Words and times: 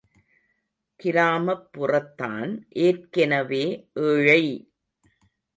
கிராமப்புறத்தான் 0.99 2.51
ஏற்கெனவே 2.79 3.63
ஏழை! 4.07 4.43